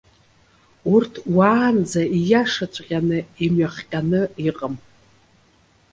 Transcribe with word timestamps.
Урҭ 0.93 1.13
уаанӡа 1.35 2.01
ииашаҵәҟьаны 2.17 3.19
имҩахҟьаны 3.45 4.21
иҟам. 4.47 4.75